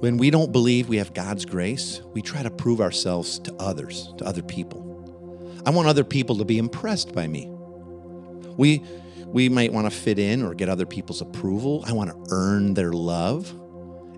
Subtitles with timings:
[0.00, 4.12] When we don't believe we have God's grace, we try to prove ourselves to others,
[4.18, 5.62] to other people.
[5.64, 7.48] I want other people to be impressed by me.
[8.56, 8.82] We
[9.26, 11.82] we might want to fit in or get other people's approval.
[11.86, 13.50] I want to earn their love.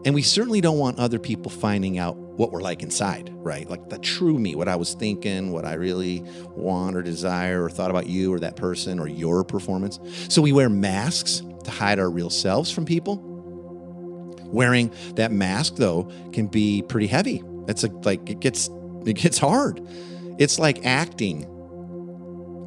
[0.05, 3.69] And we certainly don't want other people finding out what we're like inside, right?
[3.69, 6.25] Like the true me, what I was thinking, what I really
[6.55, 9.99] want or desire or thought about you or that person or your performance.
[10.29, 13.28] So we wear masks to hide our real selves from people.
[14.51, 17.43] Wearing that mask though can be pretty heavy.
[17.69, 18.71] It's a, like it gets
[19.07, 19.81] it gets hard.
[20.39, 21.45] It's like acting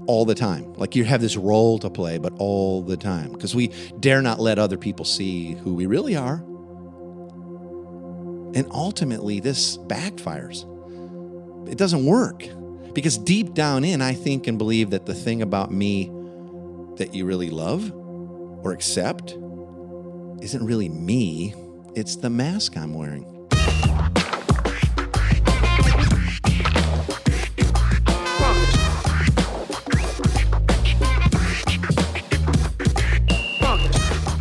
[0.07, 0.73] all the time.
[0.73, 3.31] Like you have this role to play, but all the time.
[3.31, 6.43] Because we dare not let other people see who we really are.
[8.53, 10.67] And ultimately, this backfires.
[11.69, 12.43] It doesn't work.
[12.93, 16.11] Because deep down in, I think and believe that the thing about me
[16.97, 19.31] that you really love or accept
[20.41, 21.53] isn't really me,
[21.95, 23.25] it's the mask I'm wearing.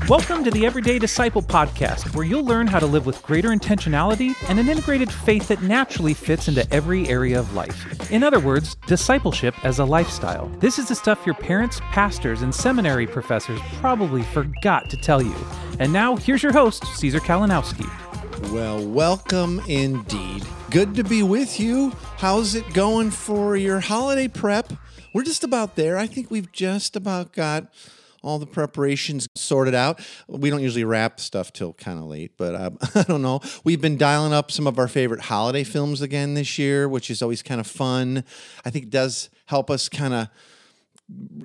[0.09, 4.35] Welcome to the Everyday Disciple podcast, where you'll learn how to live with greater intentionality
[4.49, 8.11] and an integrated faith that naturally fits into every area of life.
[8.11, 10.49] In other words, discipleship as a lifestyle.
[10.59, 15.37] This is the stuff your parents, pastors, and seminary professors probably forgot to tell you.
[15.81, 17.89] And now, here's your host, Caesar Kalinowski.
[18.53, 20.45] Well, welcome indeed.
[20.71, 21.95] Good to be with you.
[22.19, 24.75] How's it going for your holiday prep?
[25.15, 25.97] We're just about there.
[25.97, 27.73] I think we've just about got
[28.23, 30.07] all the preparations sorted out.
[30.29, 33.41] We don't usually wrap stuff till kind of late, but uh, I don't know.
[33.65, 37.23] We've been dialing up some of our favorite holiday films again this year, which is
[37.23, 38.23] always kind of fun.
[38.67, 40.29] I think it does help us kind of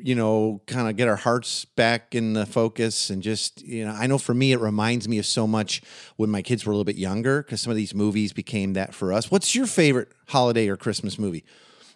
[0.02, 3.92] you know, kind of get our hearts back in the focus and just, you know,
[3.92, 5.82] I know for me, it reminds me of so much
[6.18, 8.94] when my kids were a little bit younger because some of these movies became that
[8.94, 9.32] for us.
[9.32, 11.44] What's your favorite holiday or Christmas movie?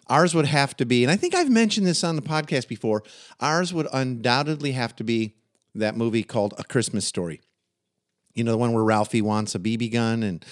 [0.08, 3.04] Ours would have to be, and I think I've mentioned this on the podcast before,
[3.38, 5.36] ours would undoubtedly have to be
[5.76, 7.40] that movie called A Christmas Story.
[8.34, 10.44] You know, the one where Ralphie wants a BB gun and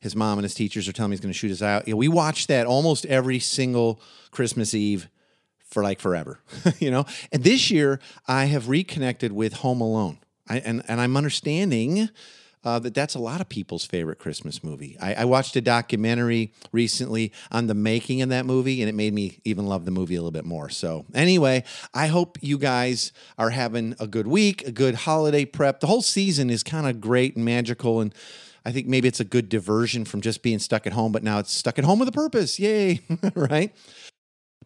[0.00, 1.86] his mom and his teachers are telling him he's going to shoot his eye out.
[1.88, 5.08] We watched that almost every single Christmas Eve
[5.70, 6.40] for like forever,
[6.78, 7.04] you know?
[7.32, 10.18] And this year I have reconnected with Home Alone.
[10.48, 12.08] I, and, and I'm understanding
[12.64, 14.96] uh, that that's a lot of people's favorite Christmas movie.
[15.00, 19.14] I, I, watched a documentary recently on the making of that movie, and it made
[19.14, 20.68] me even love the movie a little bit more.
[20.68, 21.64] So, anyway,
[21.94, 25.80] I hope you guys are having a good week, a good holiday prep.
[25.80, 28.14] The whole season is kind of great and magical, and
[28.64, 31.38] I think maybe it's a good diversion from just being stuck at home, but now
[31.38, 32.58] it's stuck at home with a purpose.
[32.58, 33.00] Yay,
[33.34, 33.74] right?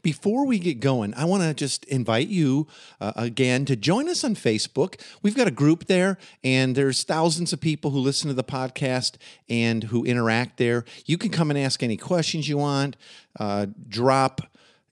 [0.04, 2.66] Before we get going, I want to just invite you
[3.00, 5.00] uh, again to join us on Facebook.
[5.22, 9.14] We've got a group there, and there's thousands of people who listen to the podcast
[9.48, 10.84] and who interact there.
[11.06, 12.98] You can come and ask any questions you want,
[13.40, 14.42] uh, drop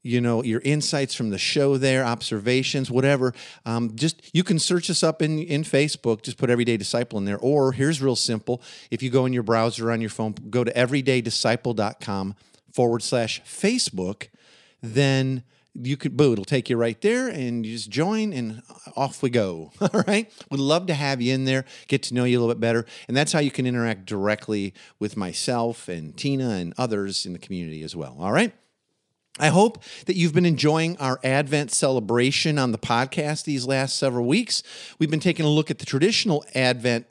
[0.03, 3.33] you know your insights from the show there observations whatever
[3.65, 7.25] um, just you can search us up in, in facebook just put everyday disciple in
[7.25, 10.65] there or here's real simple if you go in your browser on your phone go
[10.65, 12.35] to everydaydisciple.com
[12.73, 14.27] forward slash facebook
[14.83, 15.45] then
[15.75, 18.63] you could boo it'll take you right there and you just join and
[18.95, 20.31] off we go all right?
[20.51, 22.85] Would love to have you in there get to know you a little bit better.
[23.09, 27.39] And that's how you can interact directly with myself and tina and others in the
[27.39, 28.53] community as well all right?
[29.39, 34.27] I hope that you've been enjoying our Advent celebration on the podcast these last several
[34.27, 34.63] weeks.
[34.99, 37.07] We've been taking a look at the traditional Advent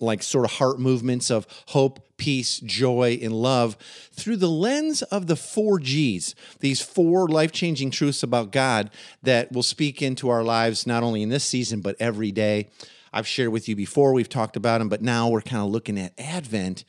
[0.00, 3.76] like sort of heart movements of hope, peace, joy, and love
[4.12, 8.90] through the lens of the four G's, these four life changing truths about God
[9.22, 12.68] that will speak into our lives not only in this season, but every day.
[13.12, 15.98] I've shared with you before, we've talked about them, but now we're kind of looking
[15.98, 16.84] at Advent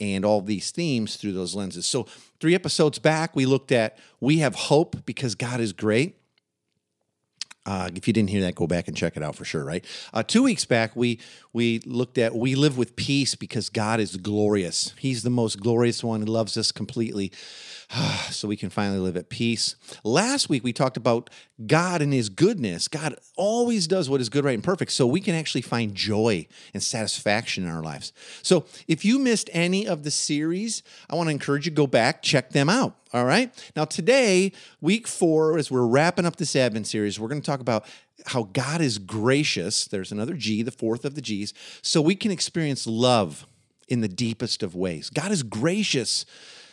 [0.00, 1.86] and all these themes through those lenses.
[1.86, 2.06] So,
[2.40, 6.16] three episodes back, we looked at we have hope because God is great.
[7.70, 9.64] Uh, if you didn't hear that, go back and check it out for sure.
[9.64, 9.84] Right?
[10.12, 11.20] Uh, two weeks back, we
[11.52, 14.92] we looked at we live with peace because God is glorious.
[14.98, 16.22] He's the most glorious one.
[16.22, 17.30] He loves us completely.
[18.30, 19.74] so we can finally live at peace.
[20.04, 21.28] Last week, we talked about
[21.66, 22.86] God and His goodness.
[22.88, 24.92] God always does what is good, right, and perfect.
[24.92, 28.12] So we can actually find joy and satisfaction in our lives.
[28.42, 31.86] So if you missed any of the series, I want to encourage you to go
[31.86, 32.96] back, check them out.
[33.12, 33.52] All right.
[33.74, 37.60] Now, today, week four, as we're wrapping up this Advent series, we're going to talk
[37.60, 37.84] about
[38.26, 39.86] how God is gracious.
[39.86, 41.52] There's another G, the fourth of the G's,
[41.82, 43.46] so we can experience love
[43.88, 45.10] in the deepest of ways.
[45.10, 46.24] God is gracious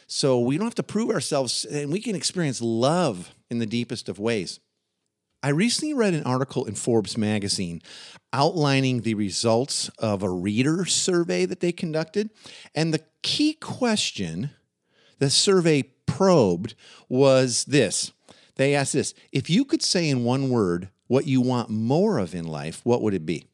[0.08, 4.10] so we don't have to prove ourselves and we can experience love in the deepest
[4.10, 4.60] of ways.
[5.44, 7.82] I recently read an article in Forbes magazine
[8.34, 12.32] outlining the results of a reader survey that they conducted.
[12.74, 14.52] And the key question
[15.20, 16.76] the survey probed
[17.10, 18.12] was this
[18.56, 22.36] they asked this if you could say in one word what you want more of
[22.36, 23.46] in life, what would it be?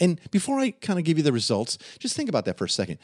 [0.00, 2.70] And before I kind of give you the results, just think about that for a
[2.70, 2.98] second.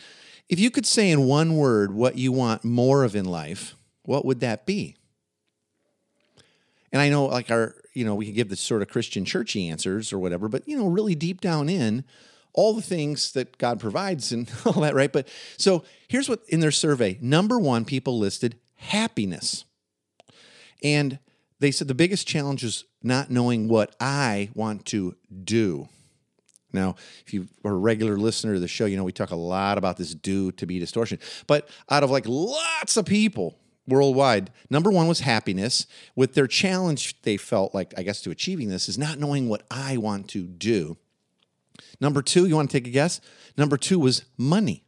[0.48, 4.24] If you could say in one word what you want more of in life, what
[4.24, 4.96] would that be?
[6.92, 9.68] And I know, like, our, you know, we can give the sort of Christian churchy
[9.68, 12.04] answers or whatever, but, you know, really deep down in,
[12.54, 15.12] all the things that God provides and all that, right?
[15.12, 15.28] But
[15.58, 19.64] so here's what in their survey number one, people listed happiness.
[20.82, 21.18] And
[21.58, 25.88] they said the biggest challenge is not knowing what I want to do.
[26.76, 26.94] Now,
[27.24, 29.78] if you are a regular listener to the show, you know we talk a lot
[29.78, 31.18] about this do to be distortion.
[31.48, 33.58] But out of like lots of people
[33.88, 35.86] worldwide, number one was happiness.
[36.14, 39.62] With their challenge, they felt like, I guess, to achieving this is not knowing what
[39.70, 40.96] I want to do.
[42.00, 43.20] Number two, you want to take a guess?
[43.56, 44.84] Number two was money.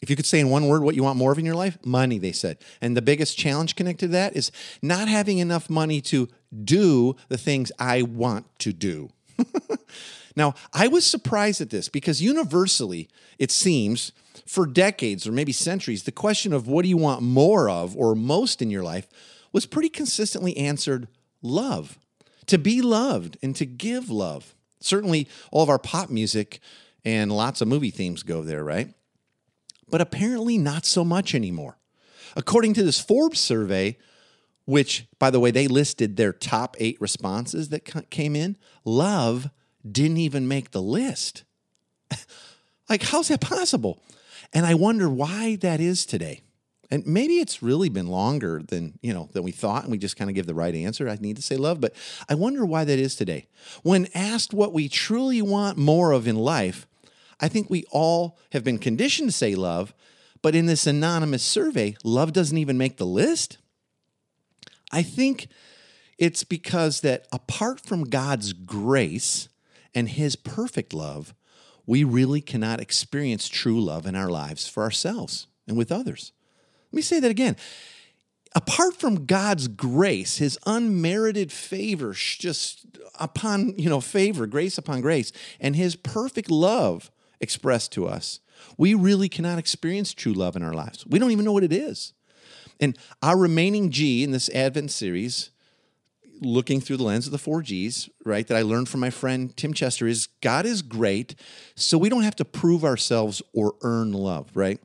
[0.00, 1.78] If you could say in one word what you want more of in your life,
[1.84, 2.58] money, they said.
[2.82, 4.52] And the biggest challenge connected to that is
[4.82, 6.28] not having enough money to
[6.62, 9.10] do the things I want to do.
[10.36, 13.08] now, I was surprised at this because universally,
[13.38, 14.12] it seems,
[14.46, 18.14] for decades or maybe centuries, the question of what do you want more of or
[18.14, 19.08] most in your life
[19.52, 21.08] was pretty consistently answered
[21.40, 21.98] love.
[22.46, 24.54] To be loved and to give love.
[24.80, 26.60] Certainly, all of our pop music
[27.04, 28.92] and lots of movie themes go there, right?
[29.88, 31.78] But apparently, not so much anymore.
[32.36, 33.96] According to this Forbes survey,
[34.66, 39.48] which, by the way, they listed their top eight responses that came in, love
[39.90, 41.44] didn't even make the list.
[42.88, 44.00] like, how's that possible?
[44.52, 46.42] And I wonder why that is today.
[46.90, 50.16] And maybe it's really been longer than, you know, than we thought and we just
[50.16, 51.08] kind of give the right answer.
[51.08, 51.94] I need to say love, but
[52.28, 53.46] I wonder why that is today.
[53.82, 56.86] When asked what we truly want more of in life,
[57.40, 59.94] I think we all have been conditioned to say love,
[60.42, 63.58] but in this anonymous survey, love doesn't even make the list.
[64.92, 65.48] I think
[66.18, 69.48] it's because that apart from God's grace
[69.94, 71.34] and his perfect love,
[71.86, 76.32] we really cannot experience true love in our lives for ourselves and with others.
[76.90, 77.56] Let me say that again.
[78.56, 82.86] Apart from God's grace, his unmerited favor, just
[83.18, 87.10] upon, you know, favor, grace upon grace, and his perfect love
[87.40, 88.38] expressed to us,
[88.78, 91.04] we really cannot experience true love in our lives.
[91.04, 92.12] We don't even know what it is.
[92.80, 95.50] And our remaining G in this Advent series,
[96.44, 99.56] looking through the lens of the four G's, right, that I learned from my friend
[99.56, 101.34] Tim Chester is God is great,
[101.74, 104.78] so we don't have to prove ourselves or earn love, right?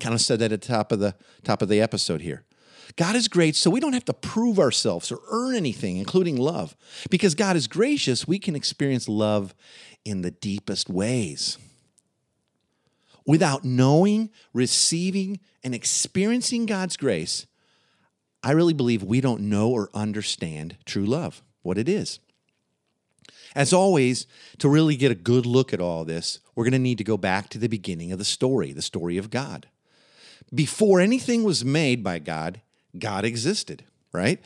[0.00, 2.44] Kind of said that at the top of the top of the episode here.
[2.96, 6.76] God is great, so we don't have to prove ourselves or earn anything, including love.
[7.10, 9.54] Because God is gracious, we can experience love
[10.04, 11.58] in the deepest ways.
[13.26, 17.46] Without knowing, receiving, and experiencing God's grace,
[18.46, 22.20] I really believe we don't know or understand true love, what it is.
[23.56, 24.28] As always,
[24.58, 27.16] to really get a good look at all this, we're going to need to go
[27.16, 29.66] back to the beginning of the story, the story of God.
[30.54, 32.60] Before anything was made by God,
[32.96, 33.82] God existed,
[34.12, 34.40] right?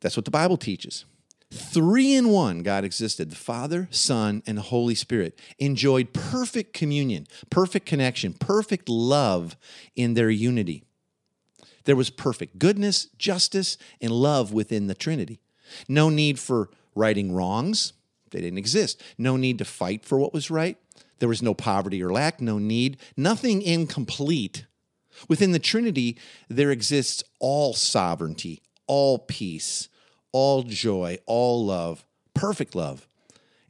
[0.00, 1.04] That's what the Bible teaches.
[1.52, 3.30] Three in one, God existed.
[3.30, 9.56] The Father, Son, and the Holy Spirit enjoyed perfect communion, perfect connection, perfect love
[9.94, 10.82] in their unity.
[11.84, 15.40] There was perfect goodness, justice, and love within the Trinity.
[15.88, 17.92] No need for righting wrongs,
[18.30, 19.02] they didn't exist.
[19.18, 20.78] No need to fight for what was right.
[21.18, 24.64] There was no poverty or lack, no need, nothing incomplete
[25.28, 29.88] Within the Trinity, there exists all sovereignty, all peace,
[30.32, 33.06] all joy, all love, perfect love.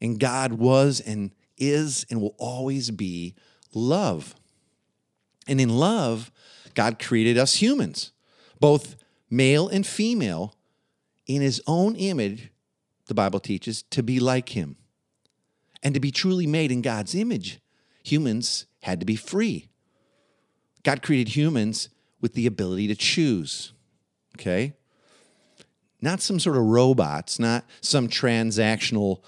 [0.00, 3.34] And God was and is and will always be
[3.74, 4.34] love.
[5.46, 6.30] And in love,
[6.74, 8.12] God created us humans,
[8.60, 8.96] both
[9.30, 10.54] male and female,
[11.26, 12.50] in his own image,
[13.06, 14.76] the Bible teaches, to be like him.
[15.82, 17.60] And to be truly made in God's image,
[18.04, 19.68] humans had to be free.
[20.82, 21.88] God created humans
[22.20, 23.72] with the ability to choose.
[24.36, 24.74] Okay?
[26.00, 29.22] Not some sort of robots, not some transactional,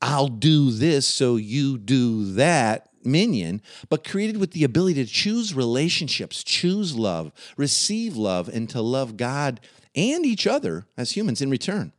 [0.00, 5.54] I'll do this so you do that minion, but created with the ability to choose
[5.54, 9.60] relationships, choose love, receive love, and to love God
[9.94, 11.92] and each other as humans in return.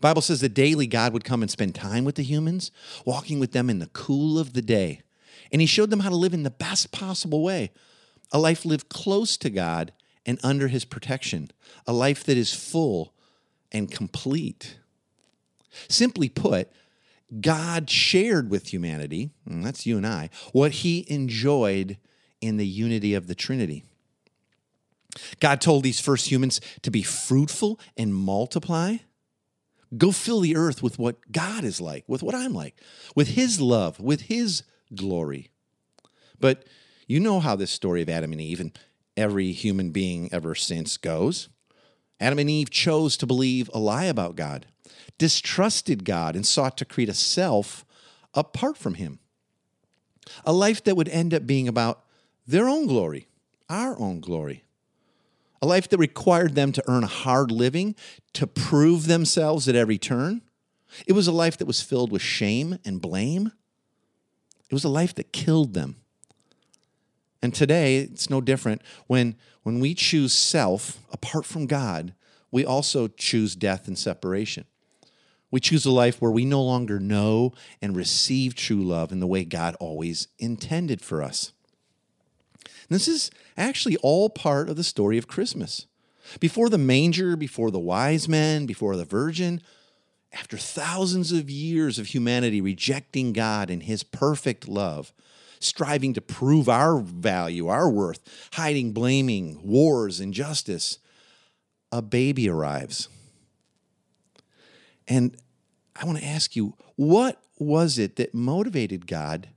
[0.00, 2.70] Bible says that daily God would come and spend time with the humans,
[3.04, 5.02] walking with them in the cool of the day.
[5.52, 7.70] And he showed them how to live in the best possible way
[8.32, 9.92] a life lived close to God
[10.24, 11.50] and under his protection,
[11.86, 13.12] a life that is full
[13.72, 14.78] and complete.
[15.88, 16.70] Simply put,
[17.38, 21.98] God shared with humanity, and that's you and I, what he enjoyed
[22.40, 23.84] in the unity of the Trinity.
[25.38, 28.96] God told these first humans to be fruitful and multiply.
[29.96, 32.80] Go fill the earth with what God is like, with what I'm like,
[33.16, 34.62] with his love, with his
[34.94, 35.50] glory.
[36.38, 36.64] But
[37.06, 38.78] you know how this story of Adam and Eve and
[39.16, 41.48] every human being ever since goes.
[42.20, 44.66] Adam and Eve chose to believe a lie about God,
[45.18, 47.84] distrusted God, and sought to create a self
[48.34, 49.18] apart from Him.
[50.44, 52.04] A life that would end up being about
[52.46, 53.28] their own glory,
[53.68, 54.64] our own glory.
[55.62, 57.94] A life that required them to earn a hard living,
[58.32, 60.42] to prove themselves at every turn.
[61.06, 63.52] It was a life that was filled with shame and blame.
[64.68, 65.96] It was a life that killed them.
[67.42, 68.82] And today, it's no different.
[69.06, 72.14] When, when we choose self apart from God,
[72.50, 74.64] we also choose death and separation.
[75.50, 77.52] We choose a life where we no longer know
[77.82, 81.52] and receive true love in the way God always intended for us.
[82.64, 85.86] And this is actually all part of the story of Christmas.
[86.38, 89.60] Before the manger, before the wise men, before the virgin,
[90.32, 95.12] after thousands of years of humanity rejecting God and his perfect love,
[95.58, 98.20] striving to prove our value, our worth,
[98.52, 100.98] hiding, blaming, wars, injustice,
[101.90, 103.08] a baby arrives.
[105.10, 105.36] And
[105.96, 109.48] I want to ask you, what was it that motivated God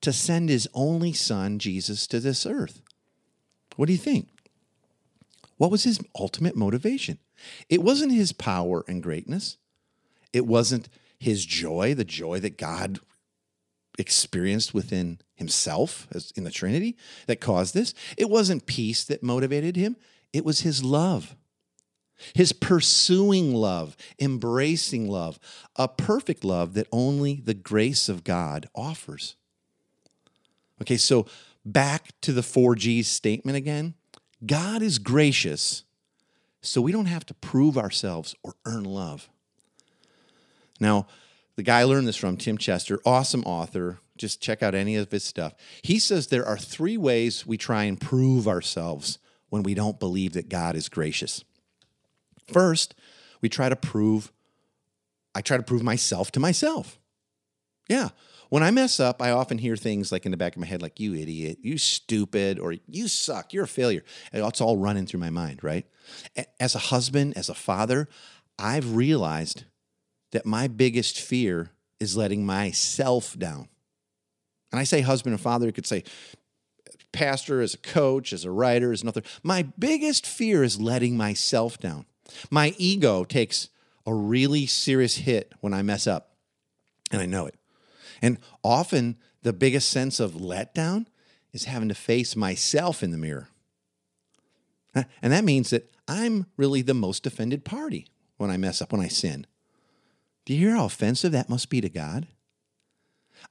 [0.00, 2.80] to send his only son, Jesus, to this earth?
[3.76, 4.28] What do you think?
[5.56, 7.18] What was his ultimate motivation?
[7.68, 9.56] It wasn't his power and greatness.
[10.32, 13.00] It wasn't his joy, the joy that God
[13.98, 17.94] experienced within himself as in the Trinity that caused this.
[18.16, 19.96] It wasn't peace that motivated him,
[20.32, 21.34] it was his love.
[22.34, 25.38] His pursuing love, embracing love,
[25.76, 29.36] a perfect love that only the grace of God offers.
[30.82, 31.26] Okay, so
[31.64, 33.94] back to the 4G statement again.
[34.44, 35.84] God is gracious,
[36.60, 39.28] so we don't have to prove ourselves or earn love.
[40.80, 41.06] Now,
[41.56, 43.98] the guy I learned this from, Tim Chester, awesome author.
[44.16, 45.54] Just check out any of his stuff.
[45.82, 50.34] He says there are three ways we try and prove ourselves when we don't believe
[50.34, 51.44] that God is gracious.
[52.52, 52.94] First,
[53.40, 54.32] we try to prove,
[55.34, 56.98] I try to prove myself to myself.
[57.88, 58.08] Yeah.
[58.50, 60.80] When I mess up, I often hear things like in the back of my head,
[60.80, 64.02] like, you idiot, you stupid, or you suck, you're a failure.
[64.32, 65.86] It's all running through my mind, right?
[66.58, 68.08] As a husband, as a father,
[68.58, 69.64] I've realized
[70.32, 73.68] that my biggest fear is letting myself down.
[74.72, 76.04] And I say husband and father, you could say
[77.12, 79.22] pastor, as a coach, as a writer, as another.
[79.42, 82.06] My biggest fear is letting myself down.
[82.50, 83.68] My ego takes
[84.06, 86.32] a really serious hit when I mess up,
[87.10, 87.54] and I know it.
[88.22, 91.06] And often the biggest sense of letdown
[91.52, 93.48] is having to face myself in the mirror.
[95.22, 98.06] And that means that I'm really the most offended party
[98.36, 99.46] when I mess up, when I sin.
[100.44, 102.26] Do you hear how offensive that must be to God?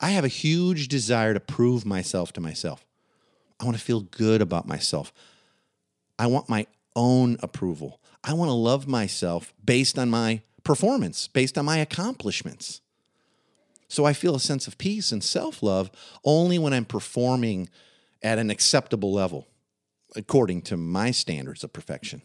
[0.02, 2.86] I have a huge desire to prove myself to myself.
[3.60, 5.14] I want to feel good about myself.
[6.20, 8.02] I want my own approval.
[8.28, 12.82] I want to love myself based on my performance, based on my accomplishments.
[13.88, 15.90] So I feel a sense of peace and self love
[16.26, 17.70] only when I'm performing
[18.22, 19.48] at an acceptable level,
[20.14, 22.22] according to my standards of perfection.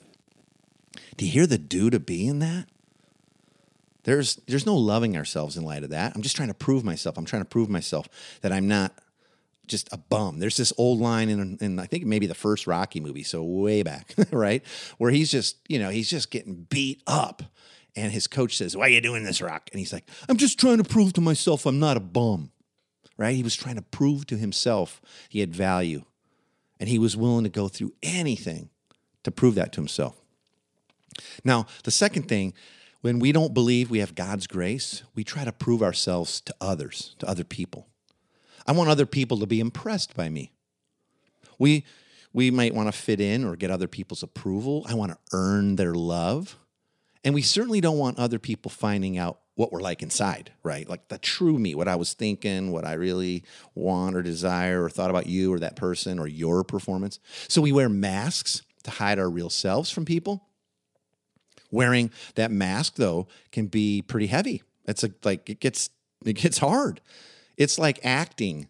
[1.17, 2.67] Do you hear the do to be in that?
[4.03, 6.17] There's there's no loving ourselves in light of that.
[6.17, 7.17] I'm just trying to prove myself.
[7.17, 8.09] I'm trying to prove myself
[8.41, 8.93] that I'm not
[9.67, 10.39] just a bum.
[10.39, 13.83] There's this old line in, in I think maybe the first Rocky movie, so way
[13.83, 14.63] back, right,
[14.99, 17.43] where he's just you know he's just getting beat up,
[17.97, 20.59] and his coach says, "Why are you doing this, Rock?" And he's like, "I'm just
[20.59, 22.51] trying to prove to myself I'm not a bum."
[23.19, 23.37] Right?
[23.37, 26.05] He was trying to prove to himself he had value,
[26.81, 28.71] and he was willing to go through anything
[29.23, 30.21] to prove that to himself.
[31.45, 32.55] Now, the second thing
[33.03, 37.17] when we don't believe we have God's grace, we try to prove ourselves to others,
[37.19, 37.89] to other people.
[38.67, 40.53] I want other people to be impressed by me.
[41.59, 41.85] We,
[42.33, 44.85] we might want to fit in or get other people's approval.
[44.89, 46.57] I want to earn their love.
[47.25, 50.89] And we certainly don't want other people finding out what we're like inside, right?
[50.89, 54.91] Like the true me, what I was thinking, what I really want or desire or
[54.91, 57.21] thought about you or that person or your performance.
[57.49, 60.49] So we wear masks to hide our real selves from people.
[61.71, 64.63] Wearing that mask though can be pretty heavy.
[64.87, 65.91] It's like it gets
[66.25, 67.01] it gets hard.
[67.63, 68.69] It's like acting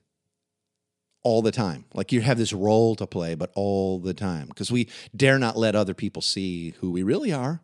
[1.23, 1.87] all the time.
[1.95, 5.57] Like you have this role to play, but all the time because we dare not
[5.57, 7.63] let other people see who we really are.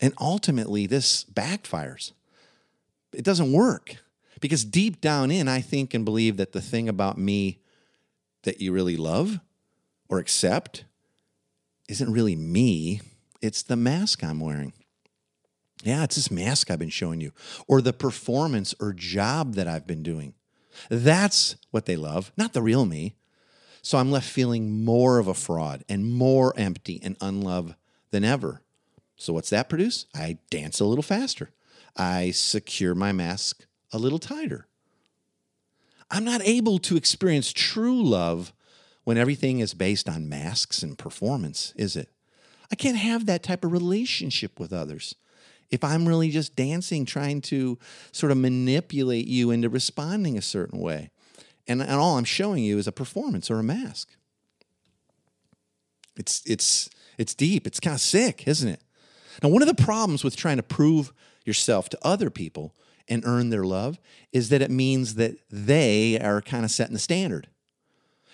[0.00, 2.10] And ultimately, this backfires.
[3.12, 3.98] It doesn't work
[4.40, 7.60] because deep down in, I think and believe that the thing about me
[8.42, 9.38] that you really love
[10.08, 10.84] or accept
[11.88, 13.00] isn't really me,
[13.40, 14.72] it's the mask I'm wearing.
[15.82, 17.32] Yeah, it's this mask I've been showing you,
[17.66, 20.34] or the performance or job that I've been doing.
[20.88, 23.16] That's what they love, not the real me.
[23.82, 27.74] So I'm left feeling more of a fraud and more empty and unloved
[28.12, 28.62] than ever.
[29.16, 30.06] So what's that produce?
[30.14, 31.50] I dance a little faster.
[31.96, 34.66] I secure my mask a little tighter.
[36.10, 38.52] I'm not able to experience true love
[39.04, 42.08] when everything is based on masks and performance, is it?
[42.70, 45.16] I can't have that type of relationship with others
[45.72, 47.78] if I'm really just dancing, trying to
[48.12, 51.10] sort of manipulate you into responding a certain way.
[51.66, 54.10] And, and all I'm showing you is a performance or a mask.
[56.14, 57.66] It's, it's, it's deep.
[57.66, 58.82] It's kind of sick, isn't it?
[59.42, 61.10] Now, one of the problems with trying to prove
[61.46, 62.74] yourself to other people
[63.08, 63.98] and earn their love
[64.30, 67.48] is that it means that they are kind of setting the standard.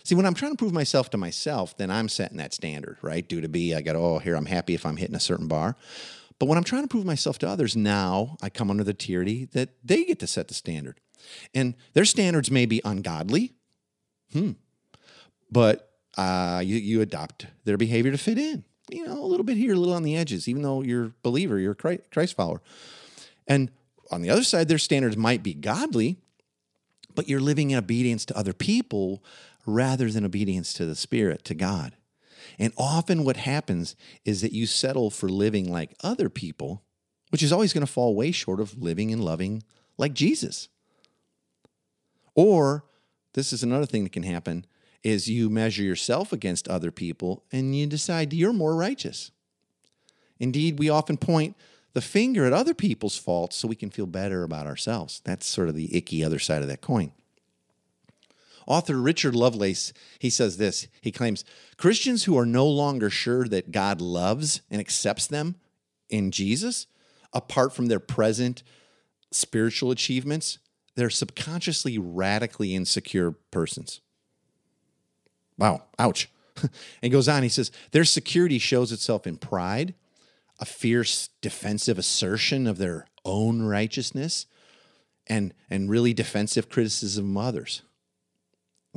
[0.03, 3.27] See, when I'm trying to prove myself to myself, then I'm setting that standard, right?
[3.27, 5.77] Do to be, I got, oh, here, I'm happy if I'm hitting a certain bar.
[6.39, 9.47] But when I'm trying to prove myself to others, now I come under the tyranny
[9.53, 11.01] that they get to set the standard.
[11.55, 13.55] And their standards may be ungodly,
[14.33, 14.53] hmm,
[15.51, 18.65] but uh, you, you adopt their behavior to fit in.
[18.91, 21.13] You know, a little bit here, a little on the edges, even though you're a
[21.23, 22.63] believer, you're a Christ follower.
[23.47, 23.71] And
[24.11, 26.17] on the other side, their standards might be godly,
[27.15, 29.23] but you're living in obedience to other people
[29.67, 31.95] rather than obedience to the Spirit, to God.
[32.59, 36.83] And often what happens is that you settle for living like other people,
[37.31, 39.63] which is always going to fall way short of living and loving
[39.97, 40.69] like Jesus.
[42.35, 42.85] Or
[43.35, 44.65] this is another thing that can happen
[45.05, 49.31] is you measure yourself against other people and you decide you're more righteous.
[50.41, 51.57] Indeed, we often point
[51.95, 55.21] the finger at other people's faults so we can feel better about ourselves.
[55.25, 57.13] That's sort of the icky other side of that coin.
[58.69, 60.89] Author Richard Lovelace, he says this.
[61.01, 61.43] He claims
[61.79, 65.57] Christians who are no longer sure that God loves and accepts them
[66.11, 66.87] in Jesus,
[67.33, 68.63] apart from their present
[69.33, 70.59] spiritual achievements,
[70.97, 74.03] they're subconsciously radically insecure persons.
[75.57, 76.31] Wow, ouch.
[77.03, 79.95] and goes on, he says, their security shows itself in pride,
[80.61, 84.47] a fierce defensive assertion of their own righteousness,
[85.27, 87.83] and, and really defensive criticism of others.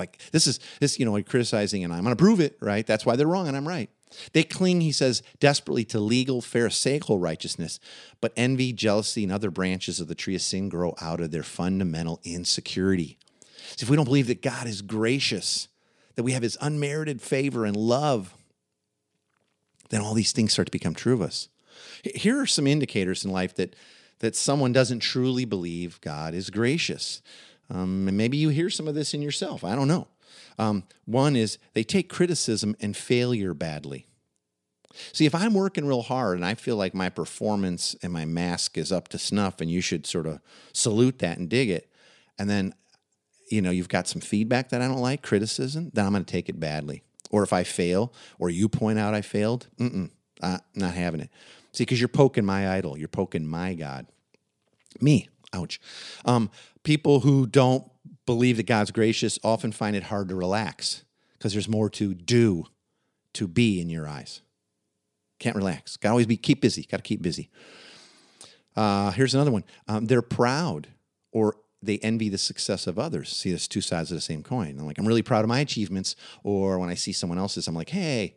[0.02, 2.86] Like this is this, you know, criticizing and I'm going to prove it, right?
[2.86, 3.90] That's why they're wrong and I'm right.
[4.34, 7.80] They cling, he says, desperately to legal, pharisaical righteousness,
[8.20, 11.44] but envy, jealousy, and other branches of the tree of sin grow out of their
[11.44, 13.18] fundamental insecurity.
[13.78, 15.68] See, if we don't believe that God is gracious,
[16.16, 18.34] that we have his unmerited favor and love,
[19.92, 21.48] then all these things start to become true of us.
[22.04, 23.76] Here are some indicators in life that,
[24.20, 27.22] that someone doesn't truly believe God is gracious.
[27.72, 29.64] Um, and maybe you hear some of this in yourself.
[29.64, 30.08] I don't know.
[30.60, 34.08] Um, one is they take criticism and failure badly.
[35.14, 38.78] See, if I'm working real hard and I feel like my performance and my mask
[38.78, 40.42] is up to snuff, and you should sort of
[40.74, 41.90] salute that and dig it,
[42.38, 42.74] and then
[43.50, 46.32] you know you've got some feedback that I don't like, criticism, then I'm going to
[46.32, 47.04] take it badly.
[47.30, 50.10] Or if I fail, or you point out I failed, mm-mm,
[50.42, 51.30] uh, not having it.
[51.72, 54.08] See, because you're poking my idol, you're poking my God,
[55.00, 55.30] me.
[55.54, 55.82] Ouch.
[56.24, 56.50] Um,
[56.84, 57.90] people who don't
[58.26, 61.04] believe that God's gracious often find it hard to relax
[61.38, 62.66] because there's more to do,
[63.34, 64.42] to be in your eyes.
[65.40, 65.98] Can't relax.
[65.98, 66.84] Got to always be keep busy.
[66.84, 67.50] Got to keep busy.
[68.76, 69.64] Uh, here's another one.
[69.88, 70.88] Um, they're proud
[71.32, 73.30] or they envy the success of others.
[73.36, 74.78] See, there's two sides of the same coin.
[74.80, 76.16] I'm like, I'm really proud of my achievements.
[76.44, 78.36] Or when I see someone else's, I'm like, hey,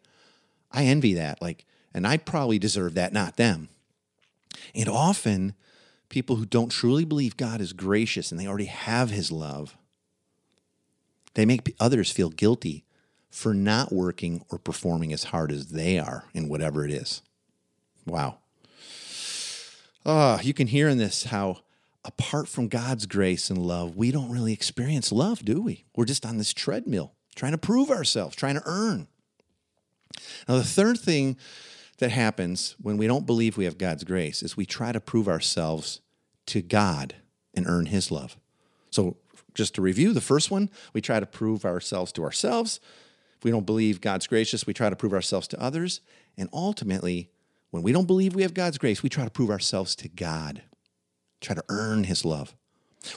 [0.73, 1.43] I envy that.
[1.43, 3.69] Like, and I probably deserve that, not them.
[4.75, 5.55] And often
[6.15, 9.77] people who don't truly believe God is gracious and they already have his love,
[11.35, 12.85] they make others feel guilty
[13.31, 17.21] for not working or performing as hard as they are in whatever it is.
[18.07, 18.39] Wow.
[20.07, 21.59] Oh, you can hear in this how
[22.05, 25.85] apart from God's grace and love, we don't really experience love, do we?
[25.97, 29.09] We're just on this treadmill trying to prove ourselves, trying to earn.
[30.47, 31.37] Now, the third thing
[31.99, 35.27] that happens when we don't believe we have God's grace is we try to prove
[35.27, 36.01] ourselves
[36.47, 37.15] to God
[37.55, 38.37] and earn his love.
[38.91, 39.17] So,
[39.55, 42.81] just to review, the first one, we try to prove ourselves to ourselves.
[43.39, 46.01] If we don't believe God's gracious, we try to prove ourselves to others.
[46.37, 47.31] And ultimately,
[47.71, 50.63] when we don't believe we have God's grace, we try to prove ourselves to God,
[51.41, 52.55] try to earn his love.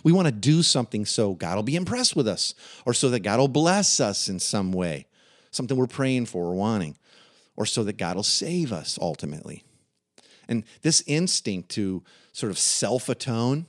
[0.04, 2.54] We want to do something so God will be impressed with us
[2.86, 5.08] or so that God will bless us in some way,
[5.52, 6.98] something we're praying for or wanting,
[7.56, 9.63] or so that God will save us ultimately.
[10.47, 13.65] And this instinct to sort of self atone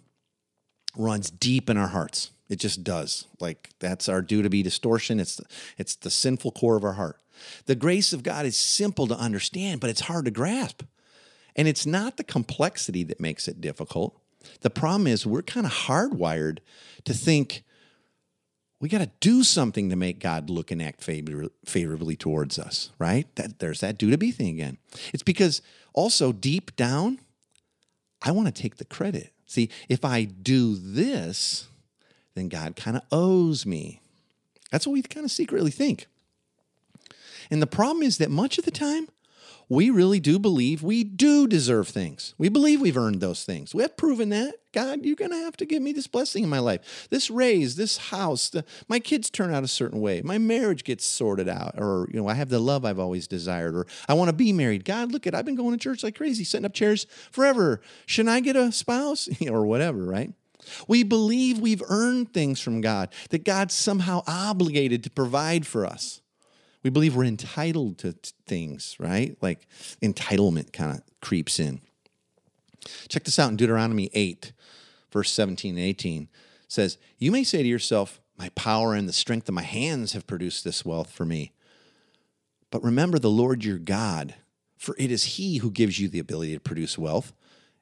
[0.96, 2.30] runs deep in our hearts.
[2.48, 3.26] It just does.
[3.40, 5.20] Like that's our do to be distortion.
[5.20, 5.44] It's the,
[5.76, 7.18] it's the sinful core of our heart.
[7.66, 10.82] The grace of God is simple to understand, but it's hard to grasp.
[11.54, 14.18] And it's not the complexity that makes it difficult.
[14.60, 16.58] The problem is we're kind of hardwired
[17.04, 17.64] to think
[18.80, 22.90] we got to do something to make God look and act favor- favorably towards us,
[22.98, 23.26] right?
[23.36, 24.78] That there's that do to be thing again.
[25.12, 25.62] It's because
[25.92, 27.18] also deep down,
[28.22, 29.32] I want to take the credit.
[29.46, 31.68] See, if I do this,
[32.34, 34.00] then God kind of owes me.
[34.70, 36.06] That's what we kind of secretly think.
[37.50, 39.08] And the problem is that much of the time,
[39.68, 42.34] we really do believe we do deserve things.
[42.38, 43.74] We believe we've earned those things.
[43.74, 44.56] We have proven that.
[44.72, 47.08] God, you're going to have to give me this blessing in my life.
[47.10, 50.22] This raise, this house, the, my kids turn out a certain way.
[50.22, 53.74] My marriage gets sorted out or you know, I have the love I've always desired
[53.74, 54.84] or I want to be married.
[54.84, 57.80] God, look at I've been going to church like crazy, setting up chairs forever.
[58.06, 60.32] Shouldn't I get a spouse or whatever, right?
[60.86, 66.20] We believe we've earned things from God, that God's somehow obligated to provide for us.
[66.88, 68.14] We believe we're entitled to
[68.46, 69.36] things, right?
[69.42, 69.66] Like
[70.00, 71.82] entitlement kind of creeps in.
[73.10, 74.54] Check this out in Deuteronomy 8,
[75.12, 76.22] verse 17 and 18.
[76.22, 76.28] It
[76.66, 80.26] says, You may say to yourself, My power and the strength of my hands have
[80.26, 81.52] produced this wealth for me.
[82.70, 84.36] But remember the Lord your God,
[84.78, 87.34] for it is He who gives you the ability to produce wealth.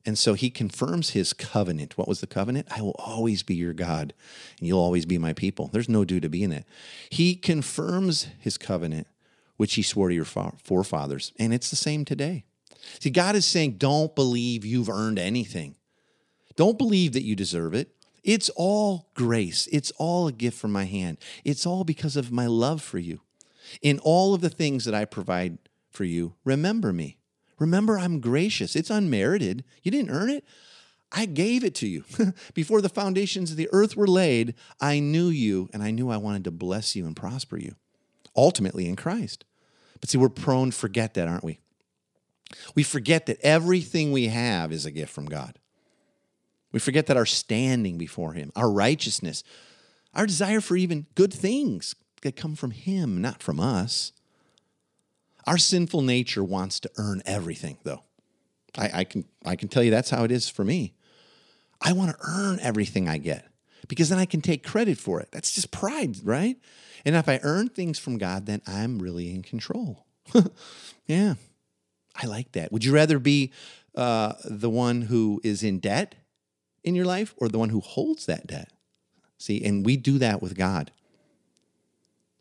[0.07, 1.99] And so he confirms his covenant.
[1.99, 2.69] What was the covenant?
[2.71, 4.15] I will always be your God,
[4.59, 5.69] and you'll always be my people.
[5.73, 6.65] There's no do to be in it.
[7.11, 9.09] He confirms his covenant,
[9.57, 12.45] which he swore to your forefathers, and it's the same today.
[13.01, 15.75] See, God is saying, don't believe you've earned anything.
[16.55, 17.91] Don't believe that you deserve it.
[18.23, 19.69] It's all grace.
[19.73, 21.19] It's all a gift from my hand.
[21.45, 23.23] It's all because of my love for you.
[23.83, 25.59] In all of the things that I provide
[25.91, 27.19] for you, remember me.
[27.59, 28.77] Remember, I'm gracious.
[28.77, 29.65] It's unmerited.
[29.83, 30.45] You didn't earn it.
[31.13, 32.05] I gave it to you.
[32.55, 36.17] Before the foundations of the earth were laid, I knew you and I knew I
[36.17, 37.77] wanted to bless you and prosper you,
[38.35, 39.45] ultimately in Christ.
[40.01, 41.61] But see, we're prone to forget that, aren't we?
[42.75, 45.59] We forget that everything we have is a gift from God.
[46.73, 49.43] We forget that our standing before Him, our righteousness,
[50.15, 54.13] our desire for even good things that come from Him, not from us.
[55.47, 58.03] Our sinful nature wants to earn everything, though.
[58.77, 60.95] I, I, can, I can tell you that's how it is for me.
[61.81, 63.47] I want to earn everything I get
[63.89, 65.29] because then I can take credit for it.
[65.33, 66.57] That's just pride, right?
[67.05, 70.07] And if I earn things from God, then I'm really in control.
[71.07, 71.35] yeah,
[72.15, 72.73] I like that.
[72.73, 73.53] Would you rather be
[73.95, 76.17] uh, the one who is in debt
[76.83, 78.71] in your life or the one who holds that debt?
[79.39, 80.91] See, and we do that with God.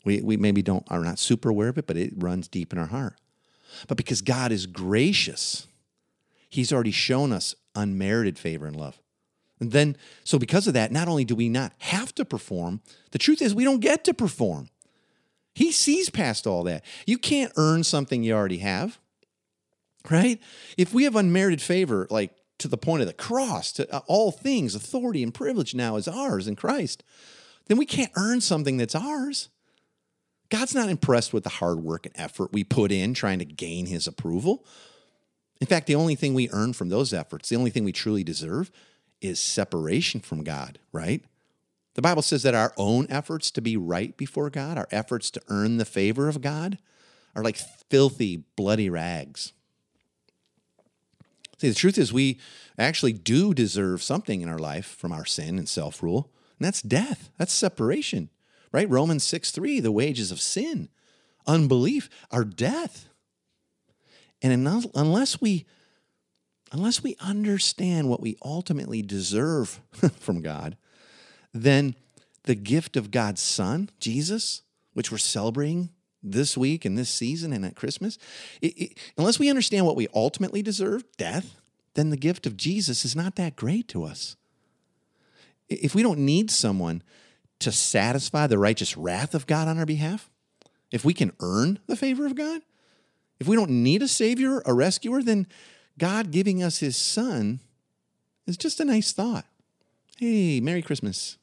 [0.05, 2.79] We, we maybe don't are not super aware of it, but it runs deep in
[2.79, 3.15] our heart.
[3.87, 5.67] But because God is gracious,
[6.49, 9.01] He's already shown us unmerited favor and love.
[9.59, 13.17] And then, so because of that, not only do we not have to perform, the
[13.17, 14.69] truth is we don't get to perform.
[15.53, 16.83] He sees past all that.
[17.05, 18.99] You can't earn something you already have,
[20.09, 20.41] right?
[20.77, 24.31] If we have unmerited favor, like to the point of the cross, to uh, all
[24.31, 27.03] things, authority and privilege now is ours in Christ,
[27.67, 29.49] then we can't earn something that's ours.
[30.49, 33.87] God's not impressed with the hard work and effort we put in trying to gain
[33.87, 34.65] his approval.
[35.59, 38.23] In fact, the only thing we earn from those efforts, the only thing we truly
[38.23, 38.71] deserve,
[39.21, 41.23] is separation from God, right?
[41.95, 45.41] The Bible says that our own efforts to be right before God, our efforts to
[45.47, 46.77] earn the favor of God,
[47.35, 47.57] are like
[47.89, 49.53] filthy, bloody rags.
[51.57, 52.37] See, the truth is, we
[52.77, 56.29] actually do deserve something in our life from our sin and self rule,
[56.59, 57.29] and that's death.
[57.37, 58.29] That's separation
[58.75, 58.89] right?
[58.89, 60.89] Romans 6 3, the wages of sin,
[61.47, 63.07] unbelief, are death.
[64.41, 65.65] And unless we
[66.73, 69.79] unless we understand what we ultimately deserve
[70.19, 70.75] from God,
[71.53, 71.95] then
[72.43, 74.61] the gift of God's Son, Jesus,
[74.93, 75.89] which we're celebrating
[76.21, 78.17] this week and this season and at Christmas,
[78.61, 81.61] it, it, unless we understand what we ultimately deserve, death,
[81.93, 84.35] then the gift of Jesus is not that great to us.
[85.69, 87.03] If we don't need someone
[87.65, 90.29] to satisfy the righteous wrath of God on our behalf?
[90.91, 92.61] If we can earn the favor of God?
[93.39, 95.47] If we don't need a savior, a rescuer, then
[95.97, 97.59] God giving us his son
[98.47, 99.45] is just a nice thought.
[100.17, 101.37] Hey, Merry Christmas.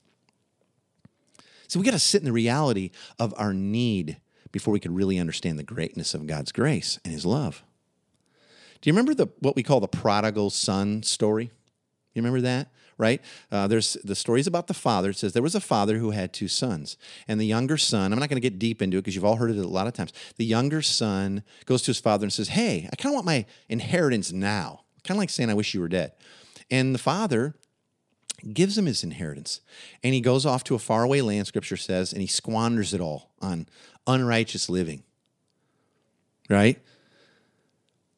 [1.69, 4.19] So we got to sit in the reality of our need
[4.53, 7.63] before we could really understand the greatness of God's grace and his love.
[8.81, 11.51] Do you remember the what we call the prodigal son story?
[12.15, 12.69] You remember that?
[12.99, 13.21] Right?
[13.51, 15.11] Uh, there's the stories about the father.
[15.11, 18.13] It says there was a father who had two sons, and the younger son.
[18.13, 19.87] I'm not going to get deep into it because you've all heard it a lot
[19.87, 20.13] of times.
[20.37, 23.47] The younger son goes to his father and says, "Hey, I kind of want my
[23.69, 24.83] inheritance now.
[25.05, 26.13] Kind of like saying, I wish you were dead.
[26.71, 27.55] And the father
[28.53, 29.61] gives him his inheritance.
[30.03, 33.31] And he goes off to a faraway land, scripture says, and he squanders it all
[33.41, 33.67] on
[34.07, 35.03] unrighteous living.
[36.49, 36.81] Right?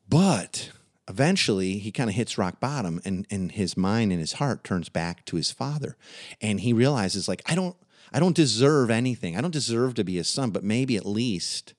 [0.09, 0.71] But
[1.09, 4.89] eventually he kind of hits rock bottom and, and his mind and his heart turns
[4.89, 5.97] back to his father.
[6.41, 7.77] And he realizes, like, I don't
[8.13, 9.37] I don't deserve anything.
[9.37, 11.75] I don't deserve to be his son, but maybe at least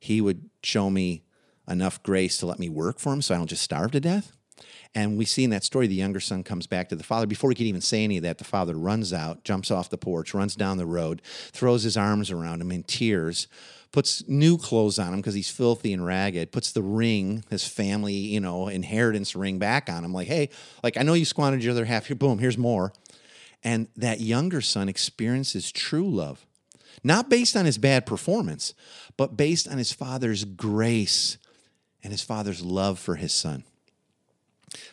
[0.00, 1.22] he would show me
[1.68, 4.32] enough grace to let me work for him so I don't just starve to death.
[4.94, 7.26] And we see in that story the younger son comes back to the father.
[7.26, 9.98] Before he can even say any of that, the father runs out, jumps off the
[9.98, 13.46] porch, runs down the road, throws his arms around him in tears,
[13.92, 18.12] puts new clothes on him because he's filthy and ragged, puts the ring, his family,
[18.12, 20.12] you know, inheritance ring back on him.
[20.12, 20.50] Like, hey,
[20.82, 22.06] like I know you squandered your other half.
[22.06, 22.92] Here, boom, here's more.
[23.64, 26.46] And that younger son experiences true love,
[27.02, 28.74] not based on his bad performance,
[29.16, 31.38] but based on his father's grace
[32.02, 33.64] and his father's love for his son.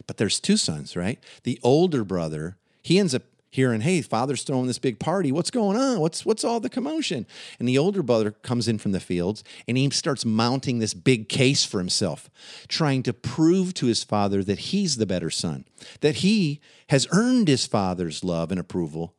[0.08, 1.20] But there's two sons, right?
[1.44, 3.24] The older brother, he ends up
[3.56, 5.32] hearing, "Hey, father's throwing this big party.
[5.32, 6.00] What's going on?
[6.00, 7.26] What's what's all the commotion?"
[7.60, 11.28] And the older brother comes in from the fields and he starts mounting this big
[11.28, 12.30] case for himself,
[12.68, 15.66] trying to prove to his father that he's the better son,
[16.02, 19.16] that he has earned his father's love and approval.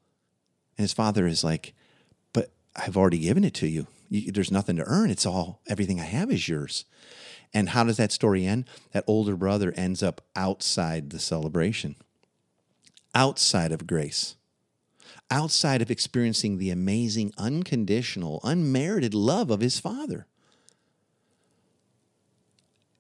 [0.78, 1.74] And his father is like,
[2.32, 3.86] "But I've already given it to you.
[4.08, 5.10] you there's nothing to earn.
[5.10, 6.84] It's all everything I have is yours."
[7.54, 8.66] And how does that story end?
[8.92, 11.96] That older brother ends up outside the celebration,
[13.16, 14.36] outside of grace,
[15.30, 20.26] outside of experiencing the amazing, unconditional, unmerited love of his father.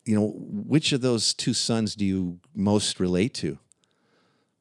[0.06, 3.58] You know, which of those two sons do you most relate to?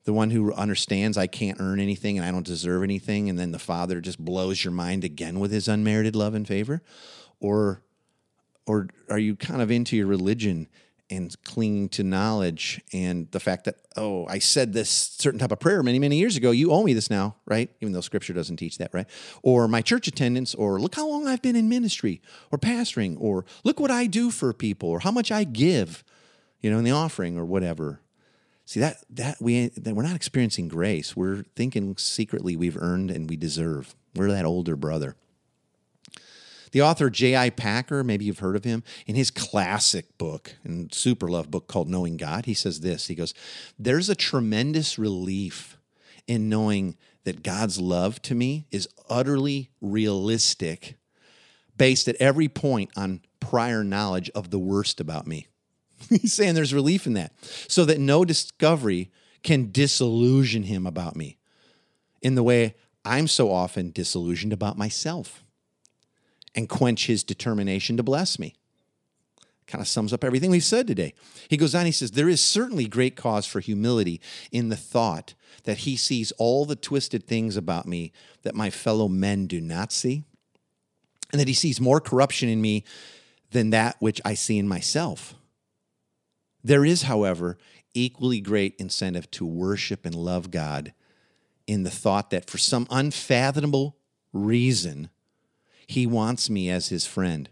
[0.03, 3.51] The one who understands I can't earn anything and I don't deserve anything, and then
[3.51, 6.83] the father just blows your mind again with his unmerited love and favor?
[7.39, 7.81] Or
[8.67, 10.67] or are you kind of into your religion
[11.09, 15.59] and clinging to knowledge and the fact that oh i said this certain type of
[15.59, 16.51] prayer many many years ago.
[16.51, 17.69] You owe me this now right?
[17.81, 19.07] Even though scripture doesn't teach that right?
[19.43, 23.45] Or my church attendance or look how long i've been in ministry or pastoring or
[23.63, 26.03] look what i do for people or how much i give
[26.65, 28.01] you know in the offering or whatever.
[28.65, 31.15] See that that we that we're not experiencing grace.
[31.15, 33.95] We're thinking secretly we've earned and we deserve.
[34.15, 35.15] We're that older brother
[36.75, 37.51] the author J.I.
[37.51, 41.87] Packer, maybe you've heard of him, in his classic book and super love book called
[41.87, 43.07] Knowing God, he says this.
[43.07, 43.33] He goes,
[43.79, 45.77] There's a tremendous relief
[46.27, 50.97] in knowing that God's love to me is utterly realistic,
[51.77, 55.47] based at every point on prior knowledge of the worst about me.
[56.09, 57.31] He's saying there's relief in that,
[57.69, 61.37] so that no discovery can disillusion him about me
[62.21, 65.44] in the way I'm so often disillusioned about myself
[66.55, 68.55] and quench his determination to bless me.
[69.67, 71.13] Kind of sums up everything we've said today.
[71.49, 75.33] He goes on, he says, There is certainly great cause for humility in the thought
[75.63, 78.11] that he sees all the twisted things about me
[78.43, 80.23] that my fellow men do not see,
[81.31, 82.83] and that he sees more corruption in me
[83.51, 85.33] than that which I see in myself.
[86.63, 87.57] There is, however,
[87.93, 90.93] equally great incentive to worship and love God
[91.65, 93.97] in the thought that for some unfathomable
[94.31, 95.09] reason,
[95.87, 97.49] he wants me as his friend,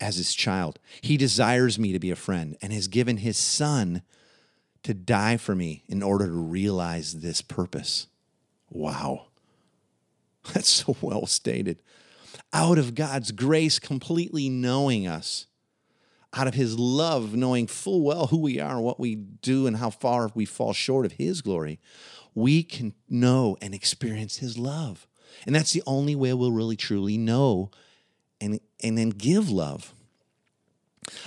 [0.00, 0.78] as his child.
[1.00, 4.02] He desires me to be a friend and has given his son
[4.82, 8.08] to die for me in order to realize this purpose.
[8.70, 9.26] Wow.
[10.52, 11.80] That's so well stated.
[12.52, 15.46] Out of God's grace, completely knowing us,
[16.34, 19.90] out of his love, knowing full well who we are, what we do, and how
[19.90, 21.78] far we fall short of his glory,
[22.34, 25.06] we can know and experience his love.
[25.46, 27.70] And that's the only way we'll really truly know
[28.40, 29.94] and, and then give love.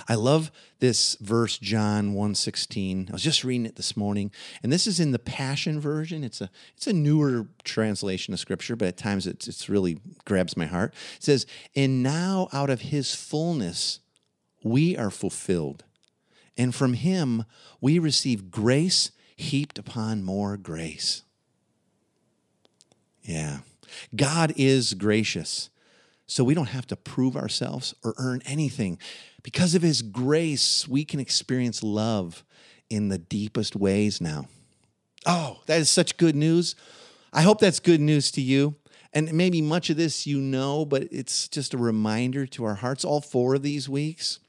[0.08, 3.10] I love this verse John 1:16.
[3.10, 4.30] I was just reading it this morning,
[4.62, 6.24] and this is in the Passion version.
[6.24, 10.56] It's a it's a newer translation of scripture, but at times it's it's really grabs
[10.56, 10.94] my heart.
[11.16, 14.00] It says, "And now out of his fullness
[14.62, 15.84] we are fulfilled,
[16.56, 17.44] and from him
[17.80, 21.22] we receive grace heaped upon more grace."
[23.22, 23.58] Yeah.
[24.14, 25.70] God is gracious.
[26.26, 28.98] So we don't have to prove ourselves or earn anything.
[29.42, 32.44] Because of his grace, we can experience love
[32.90, 34.48] in the deepest ways now.
[35.24, 36.74] Oh, that is such good news.
[37.32, 38.74] I hope that's good news to you.
[39.12, 43.04] And maybe much of this you know, but it's just a reminder to our hearts
[43.04, 44.40] all four of these weeks.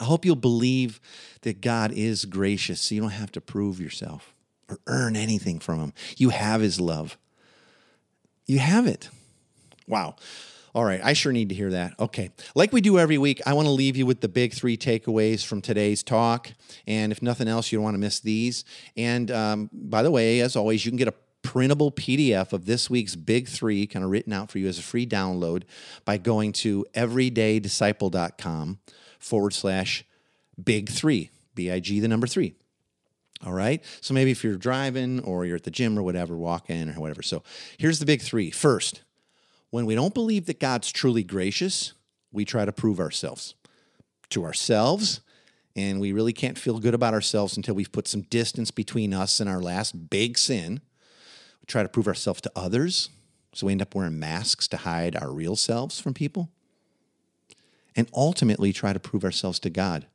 [0.00, 1.00] I hope you'll believe
[1.42, 4.34] that God is gracious so you don't have to prove yourself
[4.68, 5.92] or earn anything from him.
[6.16, 7.18] You have his love.
[8.46, 9.08] You have it.
[9.86, 10.16] Wow.
[10.74, 11.94] All right, I sure need to hear that.
[12.00, 12.30] Okay.
[12.54, 15.44] Like we do every week, I want to leave you with the big three takeaways
[15.44, 16.50] from today's talk.
[16.86, 18.64] And if nothing else, you don't want to miss these.
[18.96, 22.88] And um, by the way, as always, you can get a printable PDF of this
[22.88, 25.64] week's big three, kind of written out for you as a free download
[26.06, 28.78] by going to everydaydisciple.com
[29.18, 30.04] forward slash
[30.62, 32.54] big three, B I G, the number three.
[33.44, 33.82] All right.
[34.00, 37.00] So maybe if you're driving or you're at the gym or whatever, walk in or
[37.00, 37.22] whatever.
[37.22, 37.42] So
[37.76, 38.50] here's the big three.
[38.50, 39.02] First,
[39.70, 41.94] when we don't believe that God's truly gracious,
[42.30, 43.54] we try to prove ourselves
[44.30, 45.20] to ourselves.
[45.74, 49.40] And we really can't feel good about ourselves until we've put some distance between us
[49.40, 50.80] and our last big sin.
[51.60, 53.08] We try to prove ourselves to others.
[53.54, 56.50] So we end up wearing masks to hide our real selves from people.
[57.96, 60.06] And ultimately try to prove ourselves to God.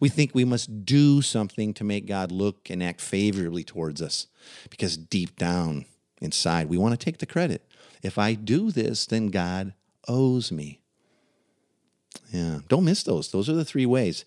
[0.00, 4.26] We think we must do something to make God look and act favorably towards us
[4.70, 5.86] because deep down
[6.20, 7.64] inside, we want to take the credit.
[8.02, 9.74] If I do this, then God
[10.06, 10.80] owes me.
[12.32, 13.30] Yeah, don't miss those.
[13.30, 14.24] Those are the three ways.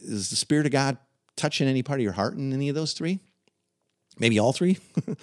[0.00, 0.98] Is the Spirit of God
[1.36, 3.20] touching any part of your heart in any of those three?
[4.18, 4.78] Maybe all three?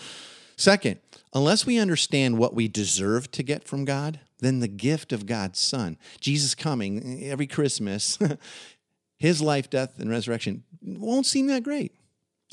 [0.57, 0.99] Second,
[1.33, 5.59] unless we understand what we deserve to get from God, then the gift of God's
[5.59, 8.17] Son, Jesus coming every Christmas,
[9.21, 11.93] his life, death, and resurrection won't seem that great.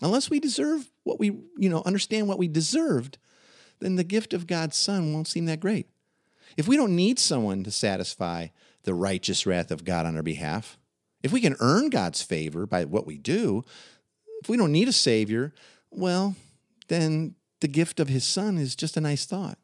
[0.03, 3.17] Unless we deserve what we, you know, understand what we deserved,
[3.81, 5.89] then the gift of God's Son won't seem that great.
[6.59, 8.49] If we don't need someone to satisfy
[8.83, 10.77] the righteous wrath of God on our behalf,
[11.23, 13.65] if we can earn God's favor by what we do,
[14.43, 15.55] if we don't need a Savior,
[15.91, 16.37] well,
[16.89, 19.57] then the gift of His Son is just a nice thought.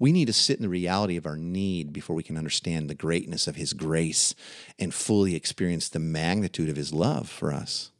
[0.00, 2.94] We need to sit in the reality of our need before we can understand the
[2.96, 4.34] greatness of His grace
[4.78, 7.92] and fully experience the magnitude of His love for us.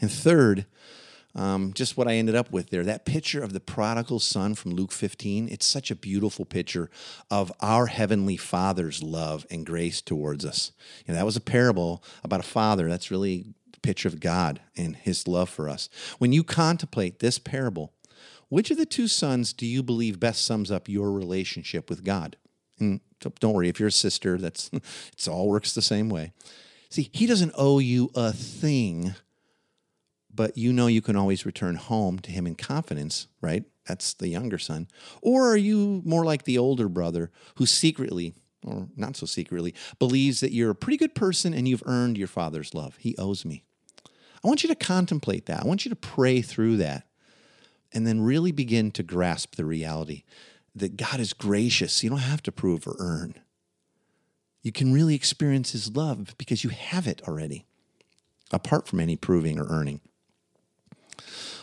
[0.00, 0.66] And third,
[1.34, 2.84] um, just what I ended up with there.
[2.84, 6.90] That picture of the prodigal son from Luke 15, it's such a beautiful picture
[7.30, 10.72] of our heavenly father's love and grace towards us.
[11.06, 12.88] You know, that was a parable about a father.
[12.88, 15.88] That's really a picture of God and his love for us.
[16.18, 17.92] When you contemplate this parable,
[18.52, 22.36] which of the two sons do you believe best sums up your relationship with God?
[22.78, 23.00] Hmm, and
[23.40, 26.32] don't worry, if you're a sister, that's it all works the same way.
[26.90, 29.14] See, he doesn't owe you a thing
[30.34, 33.64] but you know you can always return home to him in confidence, right?
[33.86, 34.88] That's the younger son.
[35.20, 38.34] Or are you more like the older brother who secretly,
[38.64, 42.28] or not so secretly, believes that you're a pretty good person and you've earned your
[42.28, 42.96] father's love?
[42.98, 43.64] He owes me.
[44.44, 45.62] I want you to contemplate that.
[45.62, 47.06] I want you to pray through that
[47.92, 50.24] and then really begin to grasp the reality
[50.74, 52.02] that God is gracious.
[52.02, 53.34] You don't have to prove or earn.
[54.62, 57.66] You can really experience his love because you have it already,
[58.52, 60.00] apart from any proving or earning.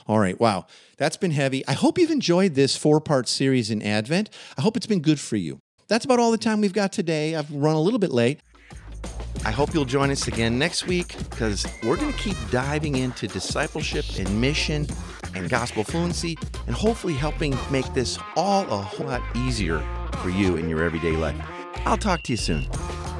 [0.06, 0.66] All right, wow.
[0.98, 1.66] That's been heavy.
[1.68, 4.30] I hope you've enjoyed this four part series in Advent.
[4.58, 5.62] I hope it's been good for you.
[5.88, 7.36] That's about all the time we've got today.
[7.36, 8.42] I've run a little bit late.
[9.46, 13.28] I hope you'll join us again next week because we're going to keep diving into
[13.28, 14.86] discipleship and mission
[15.36, 16.38] and gospel fluency
[16.68, 19.84] and hopefully helping make this all a whole lot easier
[20.22, 21.40] for you in your everyday life.
[21.86, 22.68] I'll talk to you soon.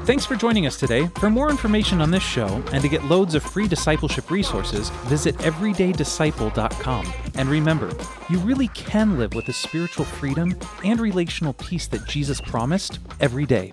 [0.06, 1.08] Thanks for joining us today.
[1.20, 5.38] For more information on this show and to get loads of free discipleship resources, visit
[5.38, 7.14] everydaydisciple.com.
[7.36, 7.92] And remember,
[8.28, 13.46] you really can live with the spiritual freedom and relational peace that Jesus promised every
[13.46, 13.72] day.